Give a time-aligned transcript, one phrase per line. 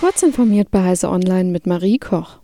[0.00, 2.38] Kurz informiert bei Heise Online mit Marie Koch.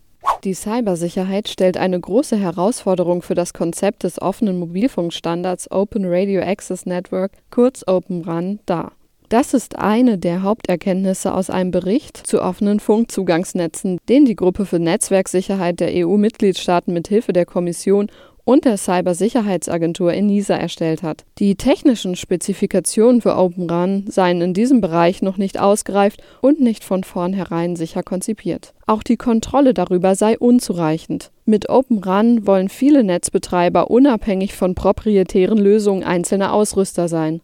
[0.45, 6.85] Die Cybersicherheit stellt eine große Herausforderung für das Konzept des offenen Mobilfunkstandards Open Radio Access
[6.85, 8.93] Network, kurz Open RAN, dar.
[9.31, 14.79] Das ist eine der Haupterkenntnisse aus einem Bericht zu offenen Funkzugangsnetzen, den die Gruppe für
[14.79, 18.11] Netzwerksicherheit der EU-Mitgliedstaaten mit Hilfe der Kommission
[18.47, 21.25] und der Cybersicherheitsagentur ENISA erstellt hat.
[21.39, 26.85] Die technischen Spezifikationen für Open RAN seien in diesem Bereich noch nicht ausgereift und nicht
[26.85, 28.73] von vornherein sicher konzipiert.
[28.87, 31.33] Auch die Kontrolle darüber sei unzureichend.
[31.45, 37.41] Mit Open RAN wollen viele Netzbetreiber unabhängig von proprietären Lösungen einzelne Ausrüster sein.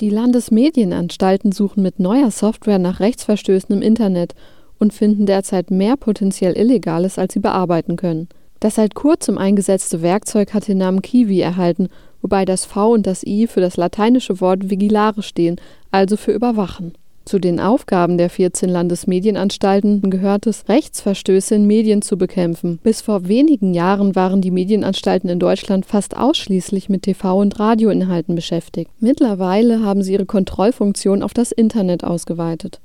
[0.00, 4.34] Die Landesmedienanstalten suchen mit neuer Software nach Rechtsverstößen im Internet
[4.78, 8.30] und finden derzeit mehr potenziell Illegales, als sie bearbeiten können.
[8.60, 11.88] Das seit kurzem eingesetzte Werkzeug hat den Namen Kiwi erhalten,
[12.20, 15.56] wobei das V und das I für das lateinische Wort vigilare stehen,
[15.90, 16.92] also für überwachen.
[17.24, 22.78] Zu den Aufgaben der 14 Landesmedienanstalten gehört es, Rechtsverstöße in Medien zu bekämpfen.
[22.82, 28.34] Bis vor wenigen Jahren waren die Medienanstalten in Deutschland fast ausschließlich mit TV- und Radioinhalten
[28.34, 28.90] beschäftigt.
[29.00, 32.80] Mittlerweile haben sie ihre Kontrollfunktion auf das Internet ausgeweitet.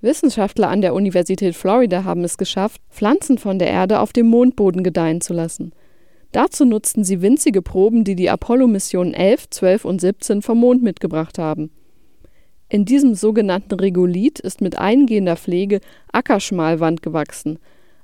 [0.00, 4.82] Wissenschaftler an der Universität Florida haben es geschafft, Pflanzen von der Erde auf dem Mondboden
[4.82, 5.72] gedeihen zu lassen.
[6.32, 11.38] Dazu nutzten sie winzige Proben, die die Apollo-Missionen 11, 12 und 17 vom Mond mitgebracht
[11.38, 11.70] haben.
[12.68, 15.80] In diesem sogenannten Regolith ist mit eingehender Pflege
[16.12, 17.58] Ackerschmalwand gewachsen,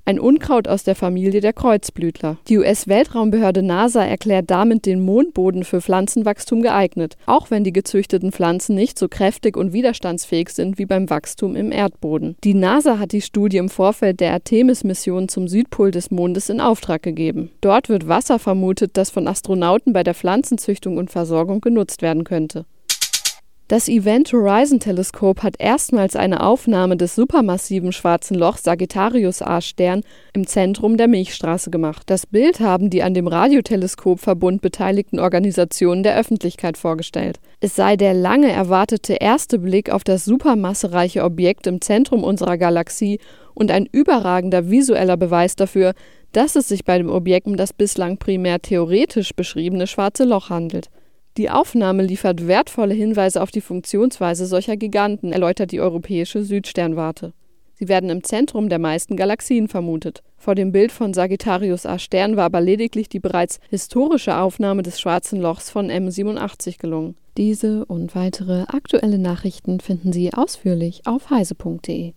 [0.04, 2.38] ein Unkraut aus der Familie der Kreuzblütler.
[2.48, 8.74] Die US-Weltraumbehörde NASA erklärt damit den Mondboden für Pflanzenwachstum geeignet, auch wenn die gezüchteten Pflanzen
[8.74, 12.36] nicht so kräftig und widerstandsfähig sind wie beim Wachstum im Erdboden.
[12.42, 17.02] Die NASA hat die Studie im Vorfeld der Artemis-Mission zum Südpol des Mondes in Auftrag
[17.02, 17.50] gegeben.
[17.60, 22.64] Dort wird Wasser vermutet, das von Astronauten bei der Pflanzenzüchtung und Versorgung genutzt werden könnte.
[23.68, 30.02] Das Event Horizon Teleskop hat erstmals eine Aufnahme des supermassiven Schwarzen Lochs Sagittarius A-Stern
[30.34, 32.02] im Zentrum der Milchstraße gemacht.
[32.06, 37.40] Das Bild haben die an dem Radioteleskopverbund beteiligten Organisationen der Öffentlichkeit vorgestellt.
[37.60, 43.20] Es sei der lange erwartete erste Blick auf das supermassereiche Objekt im Zentrum unserer Galaxie
[43.54, 45.94] und ein überragender visueller Beweis dafür,
[46.32, 50.90] dass es sich bei dem Objekt um das bislang primär theoretisch beschriebene Schwarze Loch handelt.
[51.38, 57.32] Die Aufnahme liefert wertvolle Hinweise auf die Funktionsweise solcher Giganten, erläutert die europäische Südsternwarte.
[57.74, 60.22] Sie werden im Zentrum der meisten Galaxien vermutet.
[60.36, 65.00] Vor dem Bild von Sagittarius A Stern war aber lediglich die bereits historische Aufnahme des
[65.00, 67.16] Schwarzen Lochs von M87 gelungen.
[67.36, 72.12] Diese und weitere aktuelle Nachrichten finden Sie ausführlich auf heise.de.